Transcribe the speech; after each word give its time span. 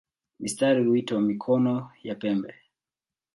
Mistari 0.41 0.83
huitwa 0.83 1.21
"mikono" 1.21 1.91
ya 2.03 2.15
pembe. 2.15 2.53